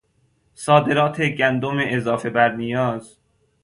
[0.55, 3.17] صادرات گندم اضافه برنیاز